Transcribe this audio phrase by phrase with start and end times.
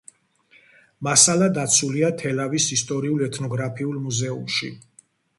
[1.07, 4.71] მასალა დაცულია თელავის ისტორიულ-ეთნოგრაფიული მუზეუმში.